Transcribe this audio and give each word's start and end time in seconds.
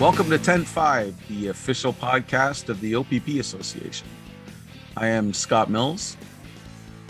Welcome 0.00 0.30
to 0.30 0.38
10.5, 0.38 1.12
the 1.26 1.48
official 1.48 1.92
podcast 1.92 2.68
of 2.68 2.80
the 2.80 2.94
OPP 2.94 3.40
Association. 3.40 4.06
I 4.96 5.08
am 5.08 5.32
Scott 5.32 5.70
Mills. 5.70 6.16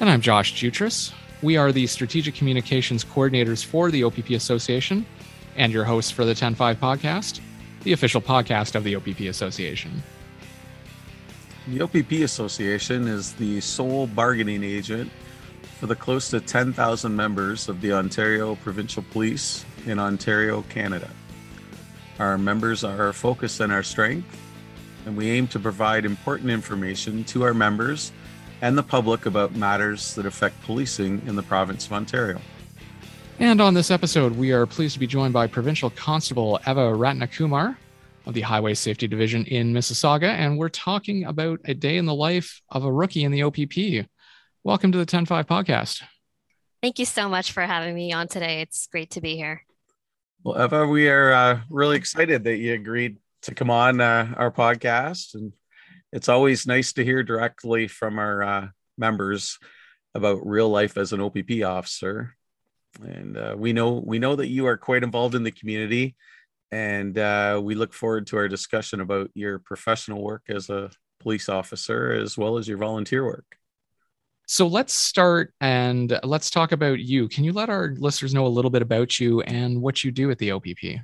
And 0.01 0.08
I'm 0.08 0.22
Josh 0.22 0.54
Jutras. 0.54 1.12
We 1.43 1.58
are 1.58 1.71
the 1.71 1.87
strategic 1.87 2.35
communications 2.35 3.04
coordinators 3.04 3.62
for 3.62 3.90
the 3.90 4.04
OPP 4.04 4.30
Association 4.30 5.04
and 5.56 5.71
your 5.71 5.85
hosts 5.85 6.11
for 6.11 6.24
the 6.24 6.33
10.5 6.33 6.76
podcast, 6.76 7.40
the 7.83 7.93
official 7.93 8.22
podcast 8.22 8.74
of 8.74 8.85
the 8.85 8.97
OPP 8.97 9.20
Association. 9.20 10.02
The 11.66 11.83
OPP 11.83 12.12
Association 12.22 13.07
is 13.07 13.34
the 13.34 13.61
sole 13.61 14.07
bargaining 14.07 14.65
agent 14.65 15.12
for 15.79 15.89
the 15.89 15.94
close 15.94 16.30
to 16.30 16.41
10,000 16.41 17.15
members 17.15 17.69
of 17.69 17.83
the 17.83 17.93
Ontario 17.93 18.55
Provincial 18.55 19.05
Police 19.11 19.66
in 19.84 19.98
Ontario, 19.98 20.62
Canada. 20.70 21.11
Our 22.19 22.37
members 22.37 22.83
are 22.83 23.13
focused 23.13 23.61
on 23.61 23.71
our 23.71 23.85
strength, 23.85 24.37
and 25.07 25.17
we 25.17 25.31
aim 25.31 25.47
to 25.49 25.61
provide 25.61 26.05
important 26.05 26.51
information 26.51 27.23
to 27.25 27.45
our 27.45 27.55
members 27.55 28.11
and 28.61 28.77
the 28.77 28.83
public 28.83 29.27
about 29.27 29.55
matters 29.55 30.15
that 30.17 30.27
affect 30.27 30.61
policing 30.63 31.23
in 31.27 31.37
the 31.37 31.45
province 31.45 31.87
of 31.87 31.93
Ontario. 31.93 32.41
And 33.39 33.61
on 33.61 33.75
this 33.75 33.93
episode, 33.93 34.37
we 34.37 34.51
are 34.51 34.67
pleased 34.67 34.95
to 34.95 34.99
be 34.99 35.07
joined 35.07 35.33
by 35.33 35.47
Provincial 35.47 35.91
Constable 35.91 36.59
Eva 36.67 36.91
Ratnakumar 36.91 37.77
of 38.27 38.35
the 38.35 38.41
Highway 38.41 38.75
Safety 38.75 39.07
Division 39.07 39.45
in 39.45 39.73
Mississauga, 39.73 40.29
and 40.29 40.59
we're 40.59 40.71
talking 40.71 41.25
about 41.25 41.61
a 41.66 41.75
day 41.75 41.99
in 41.99 42.07
the 42.07 42.15
life 42.15 42.61
of 42.69 42.85
a 42.85 42.93
rookie 42.93 43.23
in 43.23 43.30
the 43.30 43.45
OPP. 43.45 44.09
Welcome 44.65 44.91
to 44.91 44.99
the 44.99 45.07
10-5 45.07 45.45
podcast. 45.45 46.03
Thank 46.83 46.99
you 46.99 47.05
so 47.05 47.29
much 47.29 47.53
for 47.53 47.63
having 47.63 47.95
me 47.95 48.13
on 48.13 48.27
today. 48.27 48.61
It's 48.61 48.89
great 48.89 49.11
to 49.13 49.21
be 49.21 49.37
here. 49.37 49.63
Well, 50.45 50.63
Eva, 50.63 50.87
we 50.87 51.09
are 51.09 51.33
uh, 51.33 51.61
really 51.69 51.97
excited 51.97 52.45
that 52.45 52.59
you 52.59 52.73
agreed 52.73 53.19
to 53.43 53.55
come 53.55 53.71
on 53.71 54.01
uh, 54.01 54.33
our 54.37 54.53
podcast, 54.53 55.35
and 55.35 55.53
it's 56.13 56.29
always 56.29 56.65
nice 56.65 56.93
to 56.93 57.05
hear 57.05 57.25
directly 57.25 57.89
from 57.89 58.21
our 58.21 58.43
uh, 58.45 58.69
members 58.97 59.59
about 60.15 60.47
real 60.47 60.69
life 60.69 60.97
as 60.97 61.13
an 61.13 61.21
OPP 61.21 61.65
officer. 61.65 62.37
And 63.03 63.37
uh, 63.37 63.57
we 63.59 63.73
know 63.73 64.00
we 64.06 64.20
know 64.20 64.36
that 64.36 64.47
you 64.47 64.66
are 64.66 64.77
quite 64.77 65.03
involved 65.03 65.34
in 65.34 65.42
the 65.42 65.50
community, 65.50 66.14
and 66.70 67.19
uh, 67.19 67.61
we 67.61 67.75
look 67.75 67.92
forward 67.92 68.28
to 68.28 68.36
our 68.36 68.48
discussion 68.48 69.00
about 69.00 69.31
your 69.34 69.59
professional 69.59 70.22
work 70.22 70.42
as 70.48 70.70
a 70.70 70.91
police 71.19 71.48
officer 71.48 72.12
as 72.12 72.39
well 72.39 72.59
as 72.59 72.69
your 72.69 72.78
volunteer 72.78 73.25
work. 73.25 73.57
So 74.50 74.66
let's 74.66 74.94
start 74.94 75.52
and 75.60 76.18
let's 76.24 76.48
talk 76.48 76.72
about 76.72 77.00
you. 77.00 77.28
Can 77.28 77.44
you 77.44 77.52
let 77.52 77.68
our 77.68 77.94
listeners 77.98 78.32
know 78.32 78.46
a 78.46 78.48
little 78.48 78.70
bit 78.70 78.80
about 78.80 79.20
you 79.20 79.42
and 79.42 79.82
what 79.82 80.02
you 80.02 80.10
do 80.10 80.30
at 80.30 80.38
the 80.38 80.52
OPP? 80.52 81.02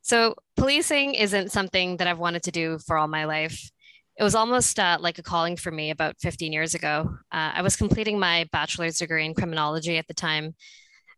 So, 0.00 0.36
policing 0.56 1.12
isn't 1.12 1.52
something 1.52 1.98
that 1.98 2.06
I've 2.06 2.18
wanted 2.18 2.44
to 2.44 2.50
do 2.50 2.78
for 2.78 2.96
all 2.96 3.08
my 3.08 3.26
life. 3.26 3.70
It 4.18 4.22
was 4.22 4.34
almost 4.34 4.78
uh, 4.78 4.96
like 4.98 5.18
a 5.18 5.22
calling 5.22 5.56
for 5.58 5.70
me 5.70 5.90
about 5.90 6.16
15 6.18 6.50
years 6.50 6.74
ago. 6.74 7.18
Uh, 7.30 7.52
I 7.56 7.60
was 7.60 7.76
completing 7.76 8.18
my 8.18 8.48
bachelor's 8.52 8.96
degree 9.00 9.26
in 9.26 9.34
criminology 9.34 9.98
at 9.98 10.06
the 10.06 10.14
time, 10.14 10.54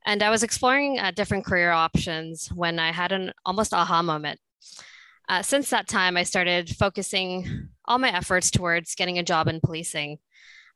and 0.05 0.25
I 0.25 0.31
was 0.31 0.43
exploring 0.43 0.99
uh, 0.99 1.13
different 1.13 1.45
career 1.45 1.71
options 1.71 2.49
when 2.49 2.81
I 2.81 2.91
had 2.91 3.13
an 3.13 3.33
almost 3.47 3.73
aha 3.73 4.03
moment. 4.03 4.41
Uh, 5.29 5.43
since 5.43 5.71
that 5.71 5.87
time, 5.87 6.17
I 6.17 6.25
started 6.25 6.69
focusing 6.71 7.69
all 7.85 7.99
my 7.99 8.13
efforts 8.13 8.51
towards 8.51 8.97
getting 8.97 9.21
a 9.21 9.23
job 9.23 9.47
in 9.47 9.61
policing. 9.61 10.19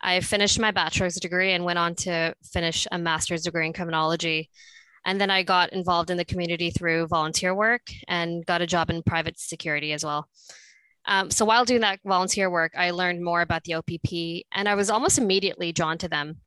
I 0.03 0.21
finished 0.21 0.59
my 0.59 0.71
bachelor's 0.71 1.17
degree 1.17 1.53
and 1.53 1.65
went 1.65 1.79
on 1.79 1.95
to 1.97 2.35
finish 2.53 2.87
a 2.91 2.99
master's 2.99 3.43
degree 3.43 3.67
in 3.67 3.73
criminology. 3.73 4.51
And 5.05 5.21
then 5.21 5.31
I 5.31 5.43
got 5.43 5.73
involved 5.73 6.11
in 6.11 6.17
the 6.17 6.25
community 6.25 6.71
through 6.71 7.09
volunteer 7.09 7.55
work 7.55 7.83
and 8.09 8.45
got 8.47 8.63
a 8.63 8.67
job 8.67 8.91
in 8.91 9.03
private 9.03 9.39
security 9.39 9.93
as 9.93 10.05
well. 10.05 10.29
Um, 11.07 11.31
so 11.31 11.45
while 11.45 11.65
doing 11.65 11.81
that 11.81 12.01
volunteer 12.05 12.51
work, 12.51 12.73
I 12.77 12.91
learned 12.91 13.25
more 13.25 13.41
about 13.41 13.65
the 13.65 13.75
OPP 13.75 14.47
and 14.53 14.69
I 14.69 14.75
was 14.75 14.91
almost 14.91 15.19
immediately 15.19 15.73
drawn 15.73 15.99
to 15.99 16.09
them. 16.09 16.41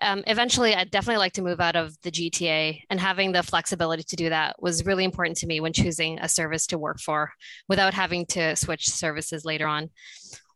Um, 0.00 0.22
eventually, 0.26 0.74
I'd 0.74 0.90
definitely 0.90 1.18
like 1.18 1.32
to 1.34 1.42
move 1.42 1.60
out 1.60 1.74
of 1.74 2.00
the 2.02 2.10
GTA, 2.10 2.82
and 2.88 3.00
having 3.00 3.32
the 3.32 3.42
flexibility 3.42 4.04
to 4.04 4.16
do 4.16 4.28
that 4.28 4.54
was 4.62 4.86
really 4.86 5.04
important 5.04 5.38
to 5.38 5.46
me 5.46 5.60
when 5.60 5.72
choosing 5.72 6.18
a 6.20 6.28
service 6.28 6.66
to 6.68 6.78
work 6.78 7.00
for 7.00 7.32
without 7.68 7.94
having 7.94 8.24
to 8.26 8.54
switch 8.54 8.88
services 8.88 9.44
later 9.44 9.66
on. 9.66 9.90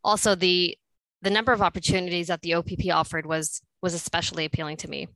Also, 0.05 0.35
the 0.35 0.77
the 1.23 1.31
number 1.31 1.53
of 1.53 1.63
opportunities 1.63 2.27
that 2.27 2.43
the 2.43 2.55
OPP 2.55 2.91
offered 2.93 3.27
was 3.27 3.63
was 3.81 3.95
especially 3.95 4.45
appealing 4.45 4.77
to 4.79 4.89
me. 4.89 5.09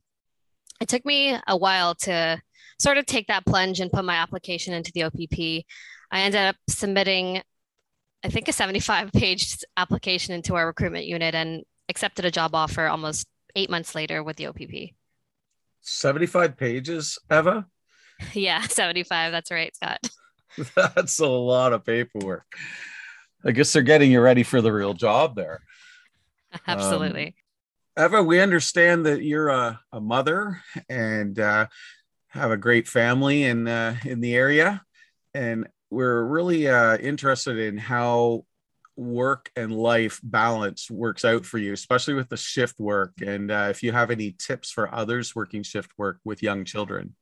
It 0.81 0.87
took 0.87 1.05
me 1.05 1.37
a 1.47 1.57
while 1.57 1.95
to 1.95 2.41
sort 2.79 2.97
of 2.97 3.05
take 3.05 3.27
that 3.27 3.45
plunge 3.45 3.79
and 3.79 3.91
put 3.91 4.05
my 4.05 4.15
application 4.15 4.73
into 4.73 4.91
the 4.93 5.03
OPP. 5.03 5.65
I 6.11 6.21
ended 6.21 6.41
up 6.41 6.55
submitting, 6.69 7.41
I 8.23 8.29
think, 8.29 8.47
a 8.47 8.53
75 8.53 9.11
page 9.11 9.57
application 9.75 10.33
into 10.33 10.55
our 10.55 10.67
recruitment 10.67 11.05
unit 11.05 11.35
and 11.35 11.63
accepted 11.89 12.25
a 12.25 12.31
job 12.31 12.53
offer 12.53 12.87
almost 12.87 13.27
eight 13.55 13.69
months 13.69 13.95
later 13.95 14.23
with 14.23 14.35
the 14.37 14.47
OPP. 14.47 14.93
75 15.81 16.57
pages, 16.57 17.19
Eva? 17.31 17.65
Yeah, 18.33 18.61
75. 18.61 19.31
That's 19.31 19.51
right, 19.51 19.75
Scott. 19.75 19.99
That's 20.75 21.19
a 21.19 21.27
lot 21.27 21.71
of 21.71 21.85
paperwork. 21.85 22.51
I 23.45 23.51
guess 23.51 23.71
they're 23.71 23.83
getting 23.83 24.11
you 24.11 24.21
ready 24.21 24.41
for 24.41 24.59
the 24.59 24.73
real 24.73 24.95
job 24.95 25.35
there. 25.35 25.61
Absolutely. 26.67 27.35
Um, 27.97 28.05
Eva, 28.05 28.23
we 28.23 28.39
understand 28.39 29.05
that 29.05 29.23
you're 29.23 29.49
a, 29.49 29.79
a 29.91 29.99
mother 29.99 30.61
and 30.87 31.39
uh, 31.39 31.67
have 32.27 32.51
a 32.51 32.57
great 32.57 32.87
family 32.87 33.43
in 33.43 33.67
uh, 33.67 33.95
in 34.05 34.21
the 34.21 34.35
area, 34.35 34.83
and 35.33 35.67
we're 35.89 36.23
really 36.23 36.67
uh, 36.67 36.97
interested 36.97 37.57
in 37.57 37.77
how 37.77 38.45
work 38.95 39.51
and 39.55 39.71
life 39.71 40.19
balance 40.23 40.89
works 40.89 41.23
out 41.23 41.45
for 41.45 41.57
you, 41.59 41.71
especially 41.71 42.15
with 42.15 42.29
the 42.29 42.37
shift 42.37 42.79
work, 42.79 43.13
and 43.25 43.51
uh, 43.51 43.67
if 43.69 43.83
you 43.83 43.91
have 43.91 44.11
any 44.11 44.35
tips 44.37 44.71
for 44.71 44.93
others 44.93 45.35
working 45.35 45.63
shift 45.63 45.91
work 45.97 46.19
with 46.25 46.43
young 46.43 46.65
children. 46.65 47.15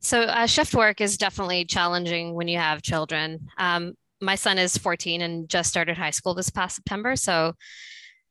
So, 0.00 0.22
uh, 0.22 0.46
shift 0.46 0.74
work 0.74 1.00
is 1.00 1.18
definitely 1.18 1.64
challenging 1.64 2.34
when 2.34 2.48
you 2.48 2.58
have 2.58 2.82
children. 2.82 3.48
Um, 3.58 3.94
my 4.20 4.34
son 4.34 4.58
is 4.58 4.76
14 4.76 5.22
and 5.22 5.48
just 5.48 5.70
started 5.70 5.96
high 5.96 6.10
school 6.10 6.34
this 6.34 6.50
past 6.50 6.76
September, 6.76 7.16
so 7.16 7.54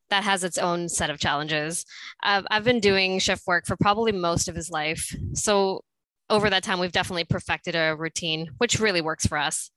that 0.09 0.23
has 0.23 0.44
its 0.44 0.57
own 0.57 0.90
set 0.90 1.09
of 1.09 1.19
challenges. 1.19 1.85
I've, 2.23 2.45
I've 2.50 2.63
been 2.63 2.79
doing 2.79 3.19
shift 3.19 3.45
work 3.47 3.66
for 3.66 3.75
probably 3.78 4.12
most 4.12 4.47
of 4.47 4.56
his 4.56 4.69
life. 4.69 5.16
So 5.34 5.81
over 6.29 6.50
that 6.50 6.63
time, 6.63 6.79
we've 6.79 6.91
definitely 6.91 7.25
perfected 7.25 7.75
a 7.75 7.95
routine, 7.95 8.50
which 8.57 8.79
really 8.79 9.01
works 9.01 9.25
for 9.25 9.38
us. 9.38 9.72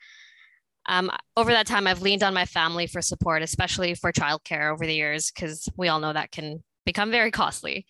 Um, 0.86 1.10
over 1.36 1.52
that 1.52 1.66
time, 1.66 1.86
I've 1.86 2.02
leaned 2.02 2.22
on 2.22 2.34
my 2.34 2.46
family 2.46 2.86
for 2.86 3.02
support, 3.02 3.42
especially 3.42 3.94
for 3.94 4.12
childcare 4.12 4.72
over 4.72 4.86
the 4.86 4.94
years, 4.94 5.30
because 5.30 5.68
we 5.76 5.88
all 5.88 6.00
know 6.00 6.12
that 6.12 6.32
can 6.32 6.62
become 6.84 7.10
very 7.10 7.30
costly. 7.30 7.86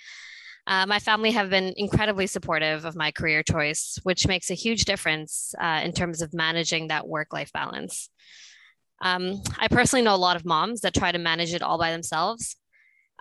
Uh, 0.66 0.86
my 0.86 0.98
family 0.98 1.30
have 1.30 1.50
been 1.50 1.72
incredibly 1.76 2.26
supportive 2.26 2.84
of 2.84 2.94
my 2.94 3.10
career 3.10 3.42
choice, 3.42 3.98
which 4.02 4.26
makes 4.26 4.50
a 4.50 4.54
huge 4.54 4.84
difference 4.84 5.54
uh, 5.60 5.80
in 5.82 5.92
terms 5.92 6.20
of 6.20 6.34
managing 6.34 6.88
that 6.88 7.08
work 7.08 7.32
life 7.32 7.52
balance. 7.52 8.10
Um, 9.00 9.42
I 9.58 9.68
personally 9.68 10.04
know 10.04 10.14
a 10.14 10.16
lot 10.16 10.36
of 10.36 10.44
moms 10.44 10.82
that 10.82 10.94
try 10.94 11.12
to 11.12 11.18
manage 11.18 11.54
it 11.54 11.62
all 11.62 11.78
by 11.78 11.90
themselves. 11.90 12.56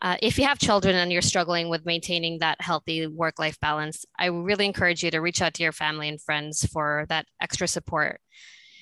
Uh, 0.02 0.16
if 0.22 0.38
you 0.38 0.46
have 0.46 0.60
children 0.60 0.96
and 0.96 1.12
you're 1.12 1.22
struggling 1.22 1.70
with 1.70 1.86
maintaining 1.86 2.40
that 2.40 2.62
healthy 2.62 3.06
work 3.08 3.38
life 3.38 3.60
balance, 3.60 4.06
I 4.18 4.28
really 4.28 4.66
encourage 4.66 5.04
you 5.04 5.12
to 5.12 5.20
reach 5.20 5.42
out 5.42 5.54
to 5.56 5.64
your 5.64 5.74
family 5.74 6.08
and 6.08 6.22
friends 6.22 6.66
for 6.66 7.06
that 7.10 7.26
extra 7.42 7.68
support. 7.68 8.22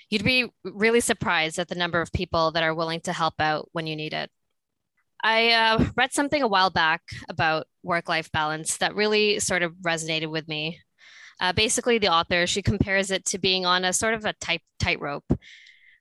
You'd 0.09 0.23
be 0.23 0.47
really 0.63 0.99
surprised 0.99 1.59
at 1.59 1.67
the 1.67 1.75
number 1.75 2.01
of 2.01 2.11
people 2.11 2.51
that 2.51 2.63
are 2.63 2.73
willing 2.73 3.01
to 3.01 3.13
help 3.13 3.33
out 3.39 3.67
when 3.71 3.87
you 3.87 3.95
need 3.95 4.13
it. 4.13 4.29
I 5.23 5.51
uh, 5.51 5.85
read 5.95 6.13
something 6.13 6.43
a 6.43 6.47
while 6.47 6.69
back 6.69 7.01
about 7.27 7.65
work 7.81 8.07
life 8.07 8.31
balance 8.31 8.77
that 8.77 8.95
really 8.95 9.39
sort 9.39 9.63
of 9.63 9.73
resonated 9.77 10.29
with 10.29 10.47
me. 10.47 10.79
Uh, 11.39 11.51
basically, 11.51 11.97
the 11.97 12.11
author 12.11 12.45
she 12.45 12.61
compares 12.61 13.09
it 13.09 13.25
to 13.25 13.39
being 13.39 13.65
on 13.65 13.83
a 13.83 13.93
sort 13.93 14.13
of 14.13 14.25
a 14.25 14.33
tight 14.33 14.61
tightrope 14.79 15.25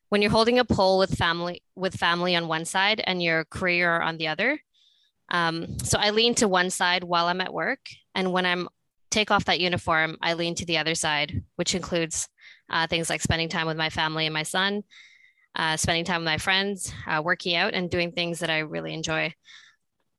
when 0.08 0.22
you're 0.22 0.30
holding 0.30 0.58
a 0.58 0.64
pole 0.64 0.98
with 0.98 1.16
family 1.16 1.62
with 1.74 1.94
family 1.96 2.36
on 2.36 2.48
one 2.48 2.64
side 2.64 3.02
and 3.06 3.22
your 3.22 3.44
career 3.44 4.00
on 4.00 4.16
the 4.16 4.28
other. 4.28 4.60
Um, 5.30 5.78
so 5.80 5.98
i 5.98 6.10
lean 6.10 6.34
to 6.36 6.48
one 6.48 6.70
side 6.70 7.02
while 7.02 7.26
i'm 7.26 7.40
at 7.40 7.52
work. 7.52 7.80
And 8.14 8.32
when 8.32 8.46
i'm 8.46 8.68
take 9.10 9.30
off 9.30 9.44
that 9.46 9.60
uniform 9.60 10.16
i 10.20 10.34
lean 10.34 10.54
to 10.54 10.66
the 10.66 10.78
other 10.78 10.94
side 10.94 11.42
which 11.54 11.74
includes 11.74 12.28
uh, 12.70 12.86
things 12.86 13.08
like 13.08 13.22
spending 13.22 13.48
time 13.48 13.66
with 13.66 13.76
my 13.76 13.88
family 13.88 14.26
and 14.26 14.34
my 14.34 14.42
son 14.42 14.82
uh, 15.54 15.76
spending 15.76 16.04
time 16.04 16.20
with 16.20 16.26
my 16.26 16.38
friends 16.38 16.92
uh, 17.06 17.22
working 17.24 17.54
out 17.54 17.72
and 17.72 17.88
doing 17.88 18.12
things 18.12 18.40
that 18.40 18.50
i 18.50 18.58
really 18.58 18.92
enjoy. 18.92 19.32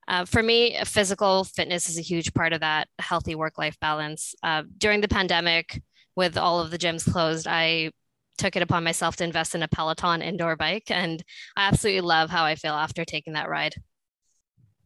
Uh, 0.07 0.25
for 0.25 0.41
me 0.41 0.77
physical 0.85 1.43
fitness 1.43 1.89
is 1.89 1.97
a 1.97 2.01
huge 2.01 2.33
part 2.33 2.53
of 2.53 2.61
that 2.61 2.87
healthy 2.99 3.35
work 3.35 3.57
life 3.57 3.77
balance. 3.79 4.35
Uh, 4.41 4.63
during 4.77 5.01
the 5.01 5.07
pandemic 5.07 5.81
with 6.15 6.37
all 6.37 6.59
of 6.59 6.71
the 6.71 6.77
gyms 6.77 7.09
closed 7.11 7.45
i 7.47 7.91
took 8.37 8.55
it 8.55 8.61
upon 8.61 8.83
myself 8.83 9.15
to 9.17 9.23
invest 9.23 9.55
in 9.55 9.63
a 9.63 9.67
Peloton 9.67 10.21
indoor 10.21 10.55
bike. 10.55 10.89
And 10.89 11.23
I 11.55 11.67
absolutely 11.67 12.01
love 12.01 12.29
how 12.29 12.45
I 12.45 12.55
feel 12.55 12.73
after 12.73 13.05
taking 13.05 13.33
that 13.33 13.49
ride. 13.49 13.75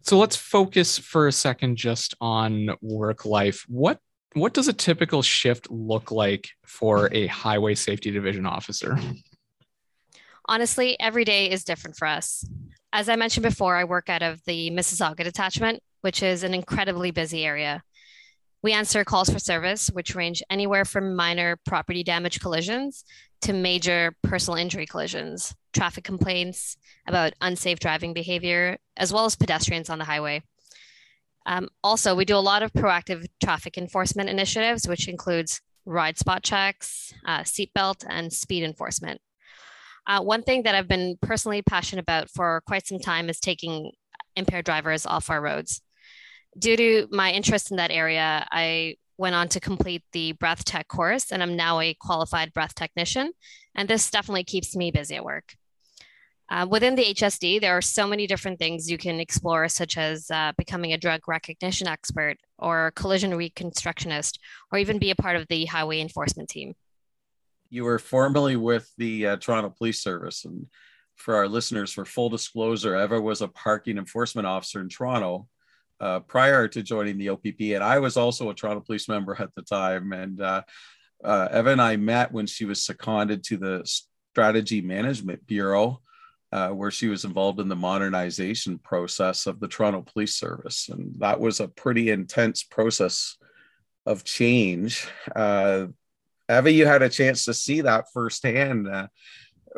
So 0.03 0.17
let's 0.17 0.35
focus 0.35 0.97
for 0.97 1.27
a 1.27 1.31
second 1.31 1.75
just 1.75 2.15
on 2.19 2.69
work 2.81 3.25
life. 3.25 3.65
What 3.67 3.99
what 4.33 4.53
does 4.53 4.69
a 4.69 4.73
typical 4.73 5.21
shift 5.21 5.69
look 5.69 6.09
like 6.09 6.49
for 6.65 7.13
a 7.13 7.27
highway 7.27 7.75
safety 7.75 8.11
division 8.11 8.45
officer? 8.45 8.97
Honestly, 10.47 10.97
every 10.99 11.25
day 11.25 11.49
is 11.49 11.65
different 11.65 11.97
for 11.97 12.07
us. 12.07 12.45
As 12.93 13.09
I 13.09 13.15
mentioned 13.17 13.43
before, 13.43 13.75
I 13.75 13.83
work 13.83 14.09
out 14.09 14.21
of 14.21 14.41
the 14.45 14.71
Mississauga 14.71 15.23
detachment, 15.23 15.81
which 16.01 16.23
is 16.23 16.43
an 16.43 16.53
incredibly 16.53 17.11
busy 17.11 17.45
area. 17.45 17.83
We 18.63 18.73
answer 18.73 19.03
calls 19.03 19.29
for 19.29 19.39
service, 19.39 19.87
which 19.87 20.15
range 20.15 20.43
anywhere 20.49 20.85
from 20.85 21.15
minor 21.15 21.57
property 21.65 22.03
damage 22.03 22.39
collisions 22.39 23.03
to 23.41 23.53
major 23.53 24.15
personal 24.21 24.59
injury 24.59 24.85
collisions, 24.85 25.55
traffic 25.73 26.03
complaints 26.03 26.77
about 27.07 27.33
unsafe 27.41 27.79
driving 27.79 28.13
behavior, 28.13 28.77
as 28.97 29.11
well 29.11 29.25
as 29.25 29.35
pedestrians 29.35 29.89
on 29.89 29.97
the 29.97 30.05
highway. 30.05 30.43
Um, 31.47 31.69
also, 31.83 32.13
we 32.13 32.25
do 32.25 32.35
a 32.35 32.37
lot 32.37 32.61
of 32.61 32.71
proactive 32.71 33.25
traffic 33.43 33.77
enforcement 33.77 34.29
initiatives, 34.29 34.87
which 34.87 35.07
includes 35.07 35.59
ride 35.85 36.19
spot 36.19 36.43
checks, 36.43 37.13
uh, 37.25 37.39
seatbelt, 37.39 38.05
and 38.07 38.31
speed 38.31 38.63
enforcement. 38.63 39.19
Uh, 40.05 40.21
one 40.21 40.43
thing 40.43 40.63
that 40.63 40.75
I've 40.75 40.87
been 40.87 41.17
personally 41.21 41.63
passionate 41.63 42.01
about 42.01 42.29
for 42.29 42.61
quite 42.67 42.85
some 42.85 42.99
time 42.99 43.29
is 43.29 43.39
taking 43.39 43.91
impaired 44.35 44.65
drivers 44.65 45.05
off 45.05 45.29
our 45.29 45.41
roads. 45.41 45.81
Due 46.57 46.75
to 46.75 47.07
my 47.11 47.31
interest 47.31 47.71
in 47.71 47.77
that 47.77 47.91
area, 47.91 48.45
I 48.51 48.95
went 49.17 49.35
on 49.35 49.47
to 49.49 49.59
complete 49.59 50.03
the 50.11 50.33
breath 50.33 50.65
tech 50.65 50.87
course, 50.87 51.31
and 51.31 51.41
I'm 51.41 51.55
now 51.55 51.79
a 51.79 51.93
qualified 51.93 52.53
breath 52.53 52.75
technician. 52.75 53.31
And 53.75 53.87
this 53.87 54.09
definitely 54.09 54.43
keeps 54.43 54.75
me 54.75 54.91
busy 54.91 55.15
at 55.15 55.23
work. 55.23 55.55
Uh, 56.49 56.67
within 56.69 56.95
the 56.95 57.05
HSD, 57.05 57.61
there 57.61 57.77
are 57.77 57.81
so 57.81 58.05
many 58.05 58.27
different 58.27 58.59
things 58.59 58.91
you 58.91 58.97
can 58.97 59.21
explore, 59.21 59.69
such 59.69 59.97
as 59.97 60.29
uh, 60.29 60.51
becoming 60.57 60.91
a 60.91 60.97
drug 60.97 61.21
recognition 61.25 61.87
expert 61.87 62.35
or 62.57 62.91
collision 62.93 63.31
reconstructionist, 63.31 64.37
or 64.69 64.77
even 64.77 64.99
be 64.99 65.11
a 65.11 65.15
part 65.15 65.37
of 65.37 65.47
the 65.47 65.63
highway 65.65 66.01
enforcement 66.01 66.49
team. 66.49 66.73
You 67.69 67.85
were 67.85 67.99
formerly 67.99 68.57
with 68.57 68.91
the 68.97 69.27
uh, 69.27 69.37
Toronto 69.37 69.69
Police 69.69 70.01
Service. 70.01 70.43
And 70.43 70.67
for 71.15 71.35
our 71.35 71.47
listeners, 71.47 71.93
for 71.93 72.03
full 72.03 72.27
disclosure, 72.27 72.97
Eva 72.97 73.21
was 73.21 73.41
a 73.41 73.47
parking 73.47 73.97
enforcement 73.97 74.45
officer 74.45 74.81
in 74.81 74.89
Toronto 74.89 75.47
uh, 76.01 76.19
prior 76.21 76.67
to 76.67 76.83
joining 76.83 77.17
the 77.17 77.29
OPP. 77.29 77.61
And 77.75 77.83
I 77.83 77.99
was 77.99 78.17
also 78.17 78.49
a 78.49 78.53
Toronto 78.53 78.81
police 78.81 79.07
member 79.07 79.35
at 79.39 79.53
the 79.55 79.61
time. 79.61 80.11
And 80.11 80.41
uh, 80.41 80.63
uh, 81.23 81.47
Eva 81.53 81.69
and 81.69 81.81
I 81.81 81.95
met 81.95 82.31
when 82.31 82.47
she 82.47 82.65
was 82.65 82.83
seconded 82.83 83.43
to 83.45 83.57
the 83.57 83.89
Strategy 84.33 84.81
Management 84.81 85.45
Bureau 85.45 86.01
uh, 86.51 86.69
where 86.69 86.91
she 86.91 87.07
was 87.07 87.23
involved 87.23 87.59
in 87.59 87.69
the 87.69 87.75
modernization 87.75 88.77
process 88.79 89.45
of 89.45 89.59
the 89.59 89.67
Toronto 89.67 90.01
Police 90.01 90.35
Service. 90.35 90.89
And 90.89 91.15
that 91.19 91.39
was 91.39 91.59
a 91.59 91.67
pretty 91.67 92.09
intense 92.09 92.63
process 92.63 93.37
of 94.05 94.23
change. 94.23 95.07
Uh, 95.33 95.87
Eva, 96.49 96.71
you 96.71 96.85
had 96.85 97.03
a 97.03 97.09
chance 97.09 97.45
to 97.45 97.53
see 97.53 97.81
that 97.81 98.05
firsthand. 98.11 98.87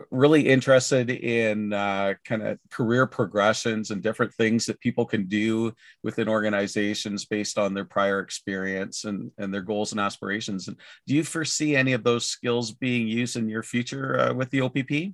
Really 0.10 0.48
interested 0.48 1.12
in 1.12 1.72
uh, 1.72 2.16
kind 2.26 2.42
of 2.42 2.58
career 2.72 3.06
progressions 3.06 3.92
and 3.92 4.02
different 4.02 4.34
things 4.34 4.66
that 4.66 4.80
people 4.80 5.06
can 5.06 5.28
do 5.28 5.72
within 6.04 6.28
organizations 6.28 7.26
based 7.26 7.60
on 7.60 7.74
their 7.74 7.86
prior 7.86 8.20
experience 8.20 9.04
and, 9.04 9.32
and 9.38 9.54
their 9.54 9.62
goals 9.62 9.92
and 9.92 10.02
aspirations. 10.02 10.68
And 10.68 10.78
do 11.06 11.14
you 11.14 11.24
foresee 11.24 11.76
any 11.76 11.94
of 11.94 12.04
those 12.04 12.26
skills 12.26 12.72
being 12.72 13.08
used 13.08 13.36
in 13.36 13.48
your 13.50 13.62
future 13.62 14.20
uh, 14.20 14.34
with 14.34 14.50
the 14.50 14.62
OPP? 14.62 15.14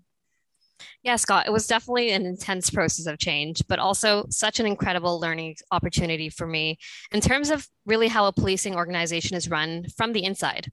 Yeah, 1.04 1.16
Scott, 1.16 1.48
it 1.48 1.52
was 1.52 1.68
definitely 1.68 2.12
an 2.12 2.26
intense 2.26 2.70
process 2.70 3.06
of 3.06 3.18
change, 3.18 3.62
but 3.68 3.80
also 3.80 4.26
such 4.30 4.60
an 4.60 4.66
incredible 4.66 5.20
learning 5.20 5.56
opportunity 5.72 6.30
for 6.30 6.48
me 6.48 6.78
in 7.12 7.22
terms 7.22 7.50
of 7.50 7.68
really 7.86 8.08
how 8.08 8.26
a 8.26 8.34
policing 8.34 8.76
organization 8.76 9.36
is 9.36 9.50
run 9.50 9.86
from 9.98 10.14
the 10.14 10.24
inside. 10.24 10.72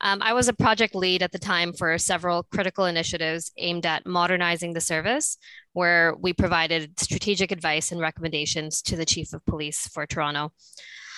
Um, 0.00 0.20
I 0.22 0.32
was 0.32 0.48
a 0.48 0.52
project 0.52 0.94
lead 0.94 1.22
at 1.22 1.32
the 1.32 1.38
time 1.38 1.72
for 1.72 1.98
several 1.98 2.44
critical 2.44 2.84
initiatives 2.84 3.50
aimed 3.56 3.84
at 3.84 4.06
modernizing 4.06 4.72
the 4.72 4.80
service, 4.80 5.36
where 5.72 6.14
we 6.20 6.32
provided 6.32 6.98
strategic 7.00 7.50
advice 7.50 7.90
and 7.90 8.00
recommendations 8.00 8.80
to 8.82 8.96
the 8.96 9.04
chief 9.04 9.32
of 9.32 9.44
police 9.46 9.88
for 9.88 10.06
Toronto. 10.06 10.52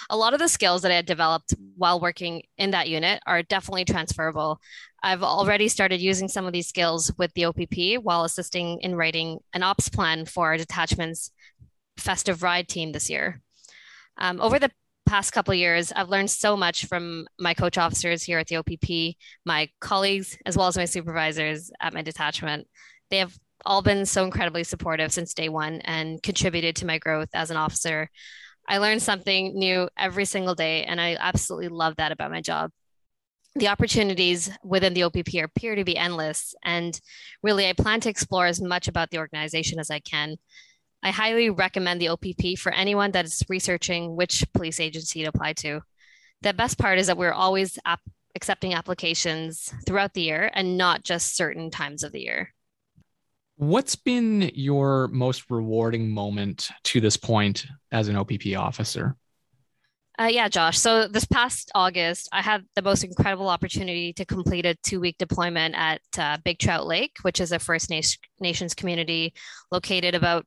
A 0.09 0.17
lot 0.17 0.33
of 0.33 0.41
the 0.41 0.49
skills 0.49 0.83
that 0.83 0.91
I 0.91 0.97
had 0.97 1.07
developed 1.07 1.55
while 1.77 2.01
working 2.01 2.43
in 2.57 2.71
that 2.71 2.89
unit 2.89 3.23
are 3.27 3.43
definitely 3.43 3.85
transferable. 3.85 4.59
I've 5.03 5.23
already 5.23 5.69
started 5.69 6.01
using 6.01 6.29
some 6.29 6.47
of 6.47 6.53
these 6.53 6.69
skills 6.69 7.13
with 7.17 7.33
the 7.35 7.45
OPP 7.45 8.03
while 8.03 8.25
assisting 8.25 8.81
in 8.81 8.97
writing 8.97 9.39
an 9.53 9.63
ops 9.63 9.89
plan 9.89 10.25
for 10.25 10.47
our 10.47 10.57
detachment's 10.57 11.31
festive 11.97 12.43
ride 12.43 12.67
team 12.67 12.93
this 12.93 13.11
year. 13.11 13.41
Um, 14.19 14.41
over 14.41 14.59
the 14.59 14.71
past 15.11 15.33
couple 15.33 15.53
years, 15.53 15.91
I've 15.91 16.09
learned 16.09 16.31
so 16.31 16.57
much 16.57 16.87
from 16.87 17.27
my 17.37 17.53
coach 17.53 17.77
officers 17.77 18.23
here 18.23 18.39
at 18.39 18.47
the 18.47 18.59
OPP, 18.59 19.17
my 19.45 19.69
colleagues, 19.81 20.39
as 20.47 20.57
well 20.57 20.69
as 20.69 20.77
my 20.77 20.85
supervisors 20.85 21.73
at 21.81 21.93
my 21.93 22.03
detachment. 22.03 22.69
They 23.11 23.19
have 23.19 23.37
all 23.67 23.83
been 23.83 24.07
so 24.07 24.25
incredibly 24.25 24.63
supportive 24.63 25.13
since 25.13 25.35
day 25.35 25.49
one 25.49 25.81
and 25.81 26.23
contributed 26.23 26.77
to 26.77 26.87
my 26.87 26.99
growth 26.99 27.29
as 27.35 27.51
an 27.51 27.57
officer. 27.57 28.09
I 28.69 28.79
learn 28.79 29.01
something 29.01 29.59
new 29.59 29.89
every 29.99 30.27
single 30.27 30.55
day, 30.55 30.85
and 30.85 31.01
I 31.01 31.17
absolutely 31.19 31.69
love 31.69 31.97
that 31.97 32.13
about 32.13 32.31
my 32.31 32.41
job 32.41 32.71
the 33.57 33.67
opportunities 33.67 34.49
within 34.63 34.95
the 34.95 35.03
OPP 35.03 35.35
appear 35.43 35.75
to 35.75 35.85
be 35.85 35.97
endless. 35.97 36.55
And 36.65 36.99
really, 37.43 37.69
I 37.69 37.73
plan 37.73 38.01
to 38.03 38.09
explore 38.09 38.47
as 38.47 38.61
much 38.61 38.87
about 38.87 39.11
the 39.11 39.19
organization 39.19 39.81
as 39.81 39.91
I 39.91 39.99
can. 39.99 40.37
I 41.03 41.11
highly 41.11 41.51
recommend 41.51 42.01
the 42.01 42.09
OPP 42.09 42.59
for 42.59 42.73
anyone 42.73 43.13
that 43.13 43.25
is 43.25 43.43
researching 43.49 44.17
which 44.17 44.45
police 44.53 44.81
agency 44.81 45.23
to 45.23 45.29
apply 45.29 45.55
to. 45.55 45.81
The 46.43 46.53
best 46.53 46.79
part 46.79 46.99
is 46.99 47.07
that 47.07 47.17
we're 47.17 47.33
always 47.33 47.79
ap- 47.85 48.01
accepting 48.35 48.75
applications 48.75 49.73
throughout 49.87 50.15
the 50.15 50.23
year 50.23 50.51
and 50.53 50.77
not 50.77 51.03
just 51.03 51.37
certain 51.37 51.71
times 51.71 52.03
of 52.03 52.13
the 52.13 52.21
year. 52.21 52.53
What's 53.57 53.95
been 53.95 54.51
your 54.55 55.09
most 55.09 55.51
rewarding 55.51 56.11
moment 56.11 56.71
to 56.85 57.01
this 57.01 57.17
point 57.17 57.67
as 57.93 58.09
an 58.09 58.17
OPP 58.17 58.57
officer? 58.57 59.17
Uh, 60.21 60.27
yeah, 60.27 60.49
Josh. 60.49 60.79
So 60.79 61.09
this 61.09 61.25
past 61.25 61.71
August, 61.75 62.29
I 62.31 62.43
had 62.43 62.65
the 62.77 62.83
most 62.83 63.05
incredible 63.05 63.49
opportunity 63.49 64.13
to 64.15 64.27
complete 64.27 64.67
a 64.67 64.75
two-week 64.83 65.17
deployment 65.19 65.75
at 65.75 66.01
uh, 66.19 66.37
Big 66.45 66.59
Trout 66.59 66.87
Lake, 66.87 67.17
which 67.23 67.41
is 67.41 67.53
a 67.53 67.59
First 67.59 67.91
Nations 68.39 68.75
community 68.75 69.33
located 69.71 70.15
about, 70.15 70.47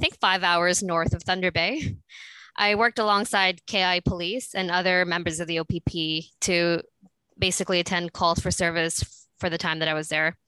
I 0.00 0.02
think, 0.02 0.18
five 0.18 0.42
hours 0.42 0.82
north 0.82 1.12
of 1.12 1.22
Thunder 1.22 1.50
Bay. 1.50 1.94
I 2.56 2.74
worked 2.74 2.98
alongside 2.98 3.66
KI 3.66 4.00
Police 4.02 4.54
and 4.54 4.70
other 4.70 5.04
members 5.04 5.40
of 5.40 5.46
the 5.46 5.58
OPP 5.58 6.24
to 6.40 6.80
basically 7.38 7.80
attend 7.80 8.14
calls 8.14 8.40
for 8.40 8.50
service 8.50 9.26
for 9.38 9.50
the 9.50 9.58
time 9.58 9.78
that 9.80 9.88
I 9.88 9.92
was 9.92 10.08
there. 10.08 10.38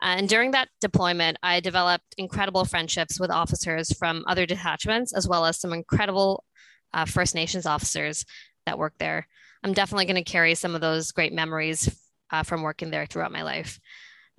And 0.00 0.28
during 0.28 0.52
that 0.52 0.68
deployment, 0.80 1.38
I 1.42 1.58
developed 1.58 2.14
incredible 2.18 2.64
friendships 2.64 3.18
with 3.18 3.32
officers 3.32 3.92
from 3.98 4.22
other 4.28 4.46
detachments, 4.46 5.12
as 5.12 5.26
well 5.26 5.44
as 5.44 5.58
some 5.58 5.72
incredible 5.72 6.44
uh, 6.92 7.04
First 7.04 7.34
Nations 7.34 7.66
officers 7.66 8.24
that 8.64 8.78
work 8.78 8.94
there. 9.00 9.26
I'm 9.64 9.72
definitely 9.72 10.04
going 10.04 10.22
to 10.22 10.30
carry 10.30 10.54
some 10.54 10.76
of 10.76 10.80
those 10.80 11.10
great 11.10 11.32
memories 11.32 11.92
uh, 12.30 12.44
from 12.44 12.62
working 12.62 12.92
there 12.92 13.06
throughout 13.06 13.32
my 13.32 13.42
life. 13.42 13.80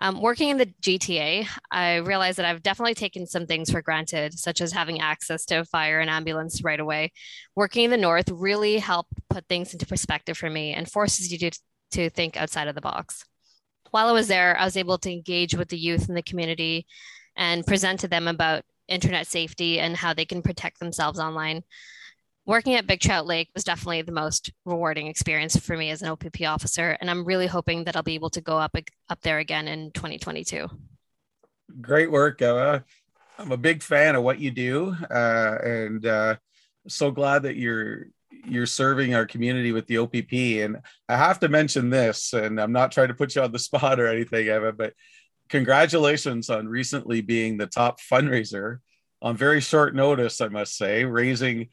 Um, 0.02 0.22
working 0.22 0.50
in 0.50 0.58
the 0.58 0.74
GTA, 0.82 1.48
I 1.72 1.96
realized 1.98 2.38
that 2.38 2.46
I've 2.46 2.64
definitely 2.64 2.96
taken 2.96 3.26
some 3.26 3.46
things 3.46 3.72
for 3.72 3.82
granted, 3.82 4.38
such 4.38 4.60
as 4.60 4.74
having 4.74 5.00
access 5.00 5.46
to 5.46 5.62
a 5.62 5.66
fire 5.66 6.00
and 6.00 6.10
ambulance 6.10 6.64
right 6.64 6.80
away. 6.80 7.12
Working 7.56 7.86
in 7.86 7.92
the 7.92 7.98
North 7.98 8.30
really 8.30 8.78
helped 8.78 9.14
put 9.30 9.48
things 9.48 9.72
into 9.72 9.86
perspective 9.86 10.38
for 10.38 10.50
me 10.50 10.74
and 10.74 10.92
forces 10.92 11.32
you 11.32 11.38
to, 11.40 11.60
to 11.92 12.10
think 12.10 12.36
outside 12.36 12.68
of 12.68 12.76
the 12.76 12.82
box. 12.82 13.24
While 13.92 14.08
I 14.08 14.12
was 14.12 14.28
there, 14.28 14.58
I 14.60 14.66
was 14.66 14.76
able 14.76 14.98
to 14.98 15.12
engage 15.12 15.56
with 15.56 15.70
the 15.70 15.80
youth 15.80 16.10
in 16.10 16.16
the 16.16 16.22
community 16.22 16.86
and 17.38 17.66
present 17.66 18.02
to 18.02 18.10
them 18.10 18.28
about 18.28 18.64
internet 18.90 19.28
safety 19.28 19.80
and 19.80 19.96
how 19.96 20.14
they 20.14 20.26
can 20.26 20.42
protect 20.42 20.80
themselves 20.80 21.20
online 21.20 21.64
working 22.46 22.76
at 22.76 22.88
Big 22.88 23.00
Trout 23.00 23.26
Lake 23.26 23.50
was 23.54 23.64
definitely 23.64 24.02
the 24.02 24.12
most 24.12 24.52
rewarding 24.66 25.08
experience 25.08 25.56
for 25.58 25.76
me 25.76 25.90
as 25.90 26.02
an 26.02 26.10
OPP 26.10 26.42
officer, 26.48 26.98
and 27.02 27.10
I'm 27.10 27.26
really 27.26 27.48
hoping 27.48 27.84
that 27.86 27.96
I'll 27.96 28.04
be 28.04 28.16
able 28.16 28.30
to 28.32 28.42
go 28.42 28.58
up 28.58 28.76
up 29.10 29.22
there 29.22 29.40
again 29.40 29.68
in 29.68 29.92
2022. 29.92 30.70
Great 31.82 32.12
work, 32.12 32.42
Eva. 32.42 32.84
I'm 33.38 33.52
a 33.52 33.58
big 33.58 33.84
fan 33.84 34.16
of 34.16 34.24
what 34.24 34.40
you 34.40 34.52
do, 34.52 34.96
uh, 35.10 35.58
and 35.64 36.06
uh, 36.06 36.36
so 36.88 37.12
glad 37.12 37.44
that 37.44 37.56
you're 37.56 38.08
you're 38.48 38.68
serving 38.68 39.16
our 39.16 39.26
community 39.26 39.72
with 39.72 39.88
the 39.88 39.98
OPP. 39.98 40.34
And 40.64 40.78
I 41.10 41.18
have 41.18 41.40
to 41.40 41.50
mention 41.50 41.90
this, 41.90 42.34
and 42.34 42.62
I'm 42.62 42.72
not 42.72 42.92
trying 42.92 43.08
to 43.08 43.14
put 43.14 43.36
you 43.36 43.42
on 43.42 43.52
the 43.52 43.60
spot 43.70 44.00
or 44.00 44.08
anything, 44.08 44.48
Eva, 44.48 44.72
but 44.72 44.94
congratulations 45.50 46.50
on 46.50 46.68
recently 46.68 47.22
being 47.22 47.58
the 47.58 47.68
top 47.68 48.00
fundraiser 48.00 48.80
on 49.22 49.36
very 49.36 49.62
short 49.62 49.96
notice, 49.96 50.42
I 50.42 50.50
must 50.50 50.78
say, 50.78 51.04
raising 51.06 51.70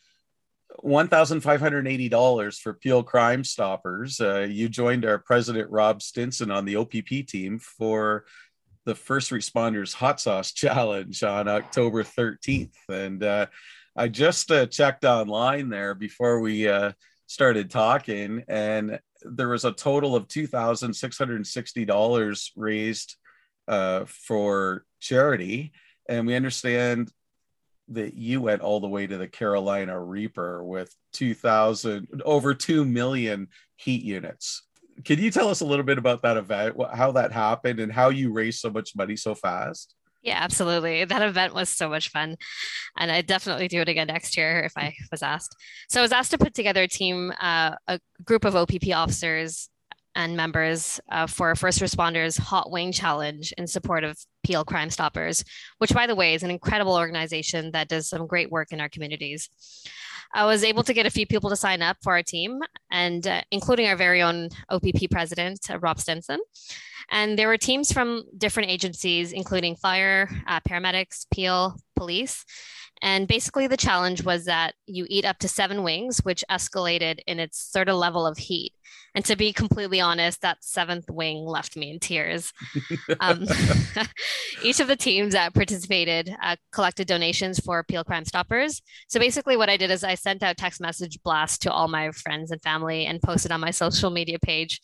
$1,580 0.83 2.61
for 2.61 2.75
Peel 2.75 3.03
Crime 3.03 3.45
Stoppers. 3.45 4.21
Uh, 4.21 4.47
you 4.51 4.69
joined 4.69 5.05
our 5.05 5.19
president, 5.19 5.71
Rob 5.71 6.03
Stinson, 6.03 6.51
on 6.51 6.65
the 6.65 6.77
OPP 6.77 7.27
team 7.27 7.59
for 7.59 8.25
the 8.85 8.95
First 8.95 9.31
Responders 9.31 9.95
Hot 9.95 10.21
Sauce 10.21 10.53
Challenge 10.55 11.23
on 11.23 11.49
October 11.49 12.03
13th. 12.03 12.75
And 12.89 13.23
uh, 13.23 13.47
I 13.97 14.09
just 14.09 14.51
uh, 14.51 14.67
checked 14.67 15.05
online 15.05 15.69
there 15.69 15.95
before 15.95 16.41
we 16.41 16.69
uh, 16.69 16.93
started 17.27 17.71
talking, 17.71 18.45
and 18.49 18.99
there 19.23 19.49
was 19.49 19.65
a 19.65 19.73
total 19.73 20.17
of 20.17 20.29
two 20.29 20.47
thousand 20.47 20.95
six 20.95 21.19
hundred 21.19 21.37
and 21.37 21.47
sixty 21.47 21.85
dollars 21.85 22.53
raised 22.57 23.17
uh, 23.69 24.05
for 24.07 24.85
charity, 25.01 25.73
and 26.09 26.27
we 26.27 26.35
understand 26.35 27.11
that 27.89 28.15
you 28.15 28.41
went 28.41 28.63
all 28.63 28.81
the 28.81 28.89
way 28.89 29.07
to 29.07 29.19
the 29.19 29.29
Carolina 29.29 30.01
Reaper 30.01 30.65
with 30.65 30.95
2000 31.13 32.23
over 32.25 32.55
2 32.55 32.85
million 32.85 33.49
heat 33.77 34.03
units. 34.03 34.63
Can 35.05 35.19
you 35.19 35.31
tell 35.31 35.49
us 35.49 35.61
a 35.61 35.65
little 35.65 35.85
bit 35.85 35.99
about 35.99 36.23
that 36.23 36.37
event, 36.37 36.77
how 36.95 37.13
that 37.13 37.33
happened 37.33 37.81
and 37.81 37.93
how 37.93 38.11
you 38.11 38.33
raised 38.33 38.61
so 38.61 38.71
much 38.71 38.95
money 38.95 39.17
so 39.17 39.35
fast? 39.35 39.95
Yeah, 40.23 40.39
absolutely. 40.41 41.05
That 41.05 41.23
event 41.23 41.53
was 41.53 41.69
so 41.69 41.89
much 41.89 42.11
fun. 42.11 42.37
And 42.97 43.11
I'd 43.11 43.27
definitely 43.27 43.67
do 43.67 43.81
it 43.81 43.89
again 43.89 44.07
next 44.07 44.37
year 44.37 44.61
if 44.61 44.73
I 44.77 44.95
was 45.11 45.23
asked. 45.23 45.57
So 45.91 46.01
I 46.01 46.03
was 46.03 46.13
asked 46.13 46.31
to 46.31 46.39
put 46.39 46.55
together 46.55 46.83
a 46.83 46.89
team, 46.89 47.33
uh, 47.41 47.75
a 47.89 47.99
group 48.25 48.45
of 48.45 48.55
OPP 48.55 48.95
officers 48.95 49.69
and 50.15 50.37
members 50.37 51.01
uh, 51.11 51.27
for 51.27 51.55
First 51.55 51.81
Responders 51.81 52.39
Hot 52.39 52.71
Wing 52.71 52.93
Challenge 52.93 53.53
in 53.57 53.67
support 53.67 54.05
of 54.05 54.19
Peel 54.43 54.65
Crime 54.65 54.91
Stoppers, 54.91 55.45
which, 55.79 55.93
by 55.93 56.07
the 56.07 56.15
way, 56.15 56.35
is 56.35 56.43
an 56.43 56.51
incredible 56.51 56.95
organization 56.95 57.71
that 57.73 57.89
does 57.89 58.09
some 58.09 58.27
great 58.27 58.51
work 58.51 58.73
in 58.73 58.81
our 58.81 58.89
communities. 58.89 59.49
I 60.35 60.45
was 60.47 60.65
able 60.65 60.83
to 60.85 60.95
get 60.95 61.07
a 61.07 61.11
few 61.11 61.27
people 61.27 61.51
to 61.51 61.57
sign 61.57 61.83
up 61.83 61.99
for 62.03 62.13
our 62.13 62.23
team, 62.23 62.61
and 62.91 63.27
uh, 63.27 63.43
including 63.51 63.87
our 63.87 63.97
very 63.97 64.23
own 64.23 64.49
OPP 64.71 65.11
president, 65.11 65.61
uh, 65.71 65.79
Rob 65.79 65.99
Stinson. 66.01 66.41
And 67.11 67.39
there 67.39 67.49
were 67.49 67.59
teams 67.59 67.93
from 67.93 68.25
different 68.39 68.71
agencies, 68.71 69.33
including 69.33 69.77
fire, 69.77 70.31
uh, 70.47 70.61
paramedics, 70.61 71.27
Peel, 71.33 71.77
police. 71.97 72.45
And 73.03 73.27
basically, 73.27 73.67
the 73.67 73.77
challenge 73.77 74.23
was 74.23 74.45
that 74.45 74.75
you 74.87 75.07
eat 75.09 75.25
up 75.25 75.39
to 75.41 75.49
seven 75.49 75.83
wings, 75.83 76.19
which 76.19 76.45
escalated 76.49 77.19
in 77.27 77.41
its 77.41 77.59
sort 77.59 77.89
of 77.89 77.97
level 77.97 78.27
of 78.27 78.39
heat. 78.39 78.73
And 79.15 79.25
to 79.25 79.37
be 79.37 79.53
completely 79.53 80.01
honest, 80.01 80.41
that 80.41 80.65
seventh 80.65 81.11
wing 81.11 81.45
left 81.45 81.77
me 81.77 81.91
in 81.91 81.99
tears. 81.99 82.53
um, 83.21 83.45
each 84.63 84.79
of 84.79 84.87
the 84.87 84.97
teams 84.97 85.33
that 85.35 85.53
participated 85.53 86.35
uh, 86.41 86.57
collected 86.71 87.09
donations 87.09 87.59
for 87.59 87.83
Peel 87.83 88.05
Crime 88.05 88.25
Stoppers. 88.25 88.81
So 89.09 89.19
basically, 89.19 89.57
what 89.57 89.69
I 89.69 89.77
did 89.77 89.91
is 89.91 90.05
I 90.05 90.15
sent 90.23 90.43
out 90.43 90.57
text 90.57 90.81
message 90.81 91.23
blasts 91.23 91.59
to 91.59 91.73
all 91.73 91.89
my 91.89 92.11
friends 92.13 92.51
and 92.51 92.63
family 92.63 93.07
and 93.07 93.21
posted 93.21 93.53
on 93.53 93.61
my 93.61 93.71
social 93.71 94.11
media 94.11 94.39
page 94.39 94.81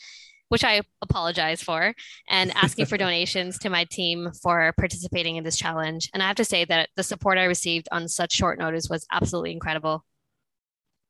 which 0.48 0.64
I 0.64 0.82
apologize 1.02 1.62
for, 1.62 1.94
and 2.28 2.52
asking 2.54 2.86
for 2.86 2.96
donations 2.98 3.58
to 3.58 3.70
my 3.70 3.84
team 3.84 4.32
for 4.42 4.72
participating 4.76 5.36
in 5.36 5.44
this 5.44 5.56
challenge. 5.56 6.10
And 6.12 6.22
I 6.22 6.26
have 6.26 6.36
to 6.36 6.44
say 6.44 6.64
that 6.64 6.88
the 6.96 7.02
support 7.02 7.38
I 7.38 7.44
received 7.44 7.88
on 7.92 8.08
such 8.08 8.32
short 8.32 8.58
notice 8.58 8.88
was 8.88 9.06
absolutely 9.12 9.52
incredible. 9.52 10.04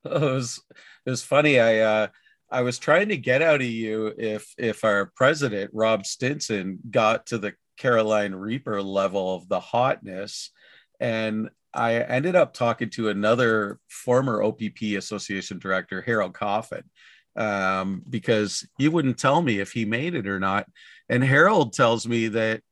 It 0.05 0.21
was 0.21 0.63
it 1.05 1.11
was 1.11 1.25
funny. 1.25 1.59
I 1.59 1.79
uh, 1.81 2.07
I 2.51 2.63
was 2.63 2.79
trying 2.79 3.09
to 3.09 3.17
get 3.17 3.43
out 3.43 3.61
of 3.61 3.67
you 3.67 4.15
if 4.17 4.55
if 4.57 4.85
our 4.85 5.11
president 5.17 5.73
Rob 5.75 6.07
Stinson 6.07 6.79
got 6.89 7.27
to 7.27 7.39
the 7.39 7.55
Carolina 7.77 8.39
Reaper 8.39 8.81
level 8.81 9.35
of 9.35 9.49
the 9.49 9.59
hotness, 9.59 10.53
and 11.01 11.51
I 11.75 11.95
ended 11.97 12.35
up 12.35 12.55
talking 12.55 12.91
to 12.91 13.09
another 13.09 13.79
former 13.89 14.43
OPP 14.43 14.83
Association 14.97 15.59
director, 15.59 16.01
Harold 16.01 16.35
Coffin, 16.35 16.85
um, 17.37 18.03
because 18.09 18.67
he 18.79 18.89
wouldn't 18.89 19.19
tell 19.19 19.43
me 19.43 19.61
if 19.61 19.73
he 19.73 19.85
made 19.85 20.15
it 20.15 20.27
or 20.27 20.41
not. 20.41 20.67
And 21.09 21.23
Harold 21.23 21.73
tells 21.73 22.07
me 22.07 22.29
that 22.29 22.63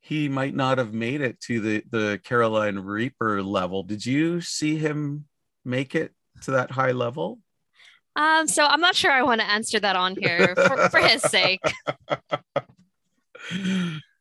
he 0.00 0.28
might 0.28 0.54
not 0.54 0.78
have 0.78 0.92
made 0.92 1.22
it 1.22 1.40
to 1.40 1.60
the 1.60 1.82
the 1.90 2.20
Carolina 2.22 2.80
Reaper 2.80 3.42
level. 3.42 3.82
Did 3.82 4.04
you 4.04 4.40
see 4.42 4.76
him 4.76 5.24
make 5.64 5.94
it 5.94 6.12
to 6.42 6.52
that 6.52 6.70
high 6.70 6.92
level? 6.92 7.40
Um, 8.16 8.46
so 8.46 8.64
I'm 8.64 8.80
not 8.80 8.94
sure 8.94 9.10
I 9.10 9.22
want 9.22 9.40
to 9.40 9.50
answer 9.50 9.80
that 9.80 9.96
on 9.96 10.14
here 10.16 10.54
for, 10.54 10.88
for 10.90 11.00
his 11.00 11.22
sake. 11.22 11.62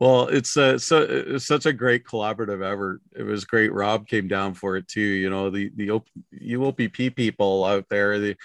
well, 0.00 0.28
it's 0.28 0.56
uh, 0.56 0.78
so 0.78 1.02
it's 1.02 1.46
such 1.46 1.66
a 1.66 1.72
great 1.72 2.04
collaborative 2.04 2.64
effort. 2.64 3.00
It 3.16 3.24
was 3.24 3.44
great. 3.44 3.72
Rob 3.72 4.06
came 4.06 4.28
down 4.28 4.54
for 4.54 4.76
it 4.76 4.86
too. 4.88 5.00
You 5.00 5.30
know, 5.30 5.50
the 5.50 5.70
the 5.74 6.00
UOPP 6.40 7.16
people 7.16 7.64
out 7.64 7.86
there, 7.88 8.18
the 8.18 8.36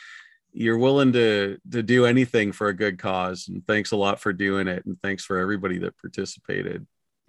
you're 0.54 0.78
willing 0.78 1.12
to 1.14 1.58
to 1.72 1.84
do 1.84 2.06
anything 2.06 2.52
for 2.52 2.68
a 2.68 2.76
good 2.76 3.00
cause 3.00 3.48
and 3.48 3.66
thanks 3.68 3.92
a 3.92 3.98
lot 3.98 4.20
for 4.20 4.32
doing 4.32 4.68
it 4.68 4.86
and 4.86 4.98
thanks 5.02 5.26
for 5.26 5.40
everybody 5.40 5.80
that 5.80 5.98
participated 5.98 6.86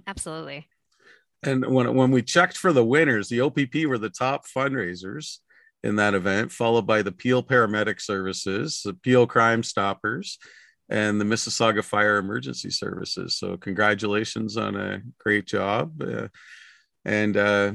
absolutely 0.06 0.68
and 1.42 1.64
when 1.66 1.94
when 1.94 2.10
we 2.10 2.22
checked 2.22 2.56
for 2.56 2.72
the 2.72 2.84
winners 2.84 3.28
the 3.28 3.40
opp 3.40 3.58
were 3.86 3.98
the 3.98 4.10
top 4.10 4.44
fundraisers 4.46 5.38
in 5.82 5.96
that 5.96 6.14
event 6.14 6.52
followed 6.52 6.86
by 6.86 7.00
the 7.00 7.12
peel 7.12 7.42
paramedic 7.42 8.00
services 8.00 8.82
the 8.84 8.94
peel 8.94 9.26
crime 9.26 9.62
stoppers 9.62 10.38
and 10.88 11.20
the 11.20 11.24
mississauga 11.24 11.82
fire 11.82 12.18
emergency 12.18 12.70
services 12.70 13.36
so 13.36 13.56
congratulations 13.56 14.56
on 14.56 14.76
a 14.76 15.00
great 15.18 15.46
job 15.46 16.02
uh, 16.02 16.28
and 17.04 17.36
uh, 17.36 17.72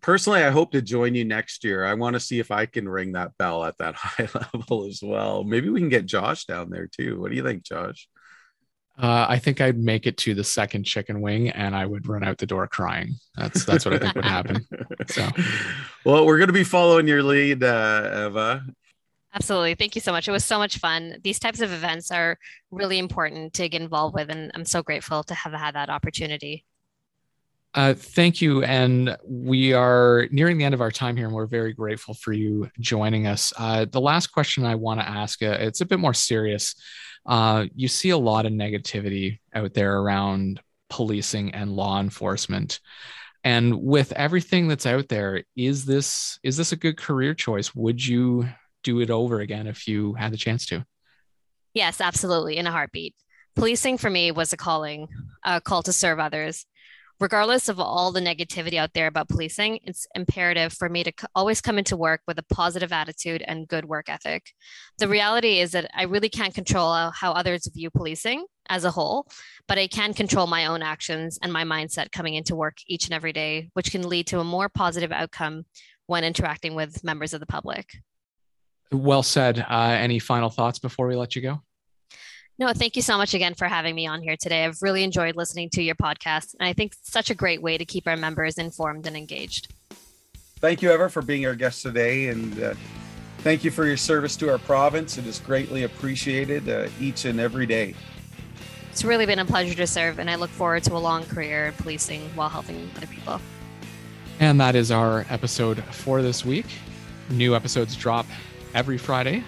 personally, 0.00 0.42
I 0.42 0.50
hope 0.50 0.72
to 0.72 0.82
join 0.82 1.14
you 1.14 1.24
next 1.24 1.64
year. 1.64 1.84
I 1.84 1.94
want 1.94 2.14
to 2.14 2.20
see 2.20 2.38
if 2.38 2.50
I 2.50 2.66
can 2.66 2.88
ring 2.88 3.12
that 3.12 3.36
bell 3.38 3.64
at 3.64 3.78
that 3.78 3.94
high 3.96 4.28
level 4.54 4.86
as 4.86 5.00
well. 5.02 5.44
Maybe 5.44 5.68
we 5.68 5.80
can 5.80 5.88
get 5.88 6.06
Josh 6.06 6.44
down 6.44 6.70
there 6.70 6.86
too. 6.86 7.20
What 7.20 7.30
do 7.30 7.36
you 7.36 7.44
think, 7.44 7.64
Josh? 7.64 8.08
Uh, 8.98 9.24
I 9.26 9.38
think 9.38 9.60
I'd 9.62 9.78
make 9.78 10.06
it 10.06 10.18
to 10.18 10.34
the 10.34 10.44
second 10.44 10.84
chicken 10.84 11.22
wing 11.22 11.48
and 11.48 11.74
I 11.74 11.86
would 11.86 12.06
run 12.06 12.22
out 12.22 12.36
the 12.36 12.46
door 12.46 12.66
crying. 12.68 13.14
That's 13.36 13.64
that's 13.64 13.86
what 13.86 13.94
I 13.94 13.98
think 13.98 14.14
would 14.14 14.24
happen. 14.24 14.66
So, 15.08 15.28
well, 16.04 16.24
we're 16.24 16.38
going 16.38 16.48
to 16.48 16.52
be 16.52 16.62
following 16.62 17.08
your 17.08 17.24
lead, 17.24 17.64
uh, 17.64 18.26
Eva. 18.26 18.64
Absolutely. 19.34 19.74
Thank 19.74 19.94
you 19.94 20.00
so 20.00 20.12
much. 20.12 20.28
It 20.28 20.32
was 20.32 20.44
so 20.44 20.58
much 20.58 20.78
fun. 20.78 21.16
These 21.24 21.38
types 21.38 21.60
of 21.60 21.72
events 21.72 22.10
are 22.10 22.38
really 22.70 22.98
important 22.98 23.54
to 23.54 23.68
get 23.68 23.80
involved 23.80 24.14
with, 24.14 24.30
and 24.30 24.50
I'm 24.54 24.64
so 24.64 24.82
grateful 24.82 25.22
to 25.24 25.34
have 25.34 25.52
had 25.52 25.74
that 25.74 25.88
opportunity. 25.88 26.64
Uh, 27.74 27.94
thank 27.94 28.42
you. 28.42 28.62
And 28.62 29.16
we 29.26 29.72
are 29.72 30.28
nearing 30.30 30.58
the 30.58 30.64
end 30.64 30.74
of 30.74 30.82
our 30.82 30.90
time 30.90 31.16
here, 31.16 31.26
and 31.26 31.34
we're 31.34 31.46
very 31.46 31.72
grateful 31.72 32.12
for 32.12 32.34
you 32.34 32.70
joining 32.78 33.26
us. 33.26 33.52
Uh, 33.56 33.86
the 33.90 34.00
last 34.00 34.26
question 34.26 34.66
I 34.66 34.74
want 34.74 35.00
to 35.00 35.08
ask, 35.08 35.42
uh, 35.42 35.56
it's 35.58 35.80
a 35.80 35.86
bit 35.86 35.98
more 35.98 36.12
serious. 36.12 36.74
Uh, 37.24 37.66
you 37.74 37.88
see 37.88 38.10
a 38.10 38.18
lot 38.18 38.44
of 38.44 38.52
negativity 38.52 39.38
out 39.54 39.72
there 39.72 39.98
around 39.98 40.60
policing 40.90 41.54
and 41.54 41.74
law 41.74 41.98
enforcement. 42.00 42.80
And 43.44 43.82
with 43.82 44.12
everything 44.12 44.68
that's 44.68 44.86
out 44.86 45.08
there, 45.08 45.42
is 45.56 45.86
this 45.86 46.38
is 46.42 46.56
this 46.56 46.72
a 46.72 46.76
good 46.76 46.96
career 46.96 47.34
choice? 47.34 47.74
Would 47.74 48.04
you 48.04 48.46
do 48.82 49.00
it 49.00 49.10
over 49.10 49.40
again 49.40 49.66
if 49.66 49.86
you 49.88 50.14
had 50.14 50.32
the 50.32 50.36
chance 50.36 50.66
to? 50.66 50.84
Yes, 51.74 52.00
absolutely, 52.00 52.56
in 52.56 52.66
a 52.66 52.72
heartbeat. 52.72 53.14
Policing 53.54 53.98
for 53.98 54.10
me 54.10 54.30
was 54.30 54.52
a 54.52 54.56
calling, 54.56 55.08
a 55.44 55.60
call 55.60 55.82
to 55.82 55.92
serve 55.92 56.18
others 56.18 56.66
regardless 57.22 57.68
of 57.68 57.78
all 57.78 58.10
the 58.10 58.20
negativity 58.20 58.74
out 58.74 58.92
there 58.94 59.06
about 59.06 59.28
policing, 59.28 59.78
it's 59.84 60.08
imperative 60.16 60.72
for 60.72 60.88
me 60.88 61.04
to 61.04 61.12
always 61.36 61.60
come 61.60 61.78
into 61.78 61.96
work 61.96 62.20
with 62.26 62.36
a 62.36 62.54
positive 62.54 62.92
attitude 62.92 63.44
and 63.46 63.68
good 63.68 63.84
work 63.84 64.08
ethic. 64.08 64.50
The 64.98 65.06
reality 65.06 65.60
is 65.60 65.70
that 65.70 65.88
I 65.94 66.02
really 66.02 66.28
can't 66.28 66.52
control 66.52 67.12
how 67.14 67.30
others 67.30 67.70
view 67.72 67.90
policing 67.90 68.44
as 68.68 68.84
a 68.84 68.90
whole, 68.90 69.28
but 69.68 69.78
I 69.78 69.86
can 69.86 70.14
control 70.14 70.48
my 70.48 70.66
own 70.66 70.82
actions 70.82 71.38
and 71.40 71.52
my 71.52 71.62
mindset 71.62 72.10
coming 72.10 72.34
into 72.34 72.56
work 72.56 72.78
each 72.88 73.04
and 73.04 73.14
every 73.14 73.32
day, 73.32 73.70
which 73.74 73.92
can 73.92 74.08
lead 74.08 74.26
to 74.26 74.40
a 74.40 74.44
more 74.44 74.68
positive 74.68 75.12
outcome 75.12 75.64
when 76.06 76.24
interacting 76.24 76.74
with 76.74 77.04
members 77.04 77.32
of 77.32 77.38
the 77.38 77.46
public. 77.46 77.86
Well 78.92 79.22
said. 79.22 79.64
Uh, 79.68 79.96
any 79.98 80.18
final 80.18 80.50
thoughts 80.50 80.78
before 80.78 81.06
we 81.06 81.16
let 81.16 81.34
you 81.34 81.42
go? 81.42 81.62
No, 82.58 82.72
thank 82.72 82.96
you 82.96 83.02
so 83.02 83.16
much 83.16 83.34
again 83.34 83.54
for 83.54 83.66
having 83.66 83.94
me 83.94 84.06
on 84.06 84.22
here 84.22 84.36
today. 84.36 84.64
I've 84.64 84.80
really 84.82 85.02
enjoyed 85.02 85.36
listening 85.36 85.70
to 85.70 85.82
your 85.82 85.94
podcast, 85.94 86.54
and 86.58 86.68
I 86.68 86.72
think 86.72 86.92
it's 86.92 87.10
such 87.10 87.30
a 87.30 87.34
great 87.34 87.62
way 87.62 87.78
to 87.78 87.84
keep 87.84 88.06
our 88.06 88.16
members 88.16 88.58
informed 88.58 89.06
and 89.06 89.16
engaged. 89.16 89.72
Thank 90.60 90.82
you, 90.82 90.92
Eva, 90.92 91.08
for 91.08 91.22
being 91.22 91.44
our 91.46 91.54
guest 91.54 91.82
today, 91.82 92.28
and 92.28 92.62
uh, 92.62 92.74
thank 93.38 93.64
you 93.64 93.70
for 93.70 93.84
your 93.84 93.96
service 93.96 94.36
to 94.36 94.50
our 94.50 94.58
province. 94.58 95.18
It 95.18 95.26
is 95.26 95.40
greatly 95.40 95.82
appreciated 95.82 96.68
uh, 96.68 96.88
each 97.00 97.24
and 97.24 97.40
every 97.40 97.66
day. 97.66 97.94
It's 98.90 99.02
really 99.02 99.26
been 99.26 99.38
a 99.38 99.46
pleasure 99.46 99.74
to 99.74 99.86
serve, 99.86 100.18
and 100.18 100.30
I 100.30 100.34
look 100.34 100.50
forward 100.50 100.84
to 100.84 100.94
a 100.94 100.98
long 100.98 101.24
career 101.24 101.68
in 101.68 101.72
policing 101.72 102.20
while 102.36 102.50
helping 102.50 102.90
other 102.96 103.06
people. 103.06 103.40
And 104.38 104.60
that 104.60 104.76
is 104.76 104.90
our 104.90 105.26
episode 105.30 105.82
for 105.84 106.20
this 106.20 106.44
week. 106.44 106.66
New 107.30 107.56
episodes 107.56 107.96
drop 107.96 108.26
every 108.74 108.98
Friday 108.98 109.44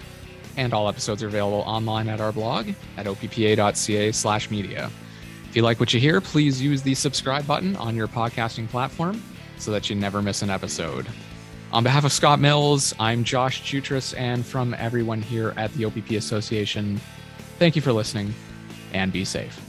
and 0.57 0.73
all 0.73 0.87
episodes 0.87 1.21
are 1.23 1.27
available 1.27 1.61
online 1.61 2.07
at 2.07 2.21
our 2.21 2.31
blog 2.31 2.69
at 2.97 3.05
oppa.ca 3.05 4.11
slash 4.11 4.49
media. 4.49 4.89
If 5.49 5.55
you 5.55 5.61
like 5.61 5.79
what 5.79 5.93
you 5.93 5.99
hear, 5.99 6.21
please 6.21 6.61
use 6.61 6.81
the 6.81 6.95
subscribe 6.95 7.45
button 7.47 7.75
on 7.77 7.95
your 7.95 8.07
podcasting 8.07 8.69
platform 8.69 9.21
so 9.57 9.71
that 9.71 9.89
you 9.89 9.95
never 9.95 10.21
miss 10.21 10.41
an 10.41 10.49
episode. 10.49 11.07
On 11.71 11.83
behalf 11.83 12.05
of 12.05 12.11
Scott 12.11 12.39
Mills, 12.39 12.93
I'm 12.99 13.23
Josh 13.23 13.63
Jutras, 13.63 14.17
and 14.17 14.45
from 14.45 14.73
everyone 14.75 15.21
here 15.21 15.53
at 15.57 15.73
the 15.73 15.85
OPP 15.85 16.11
Association, 16.11 17.01
thank 17.59 17.75
you 17.75 17.81
for 17.81 17.91
listening 17.91 18.33
and 18.93 19.11
be 19.11 19.25
safe. 19.25 19.64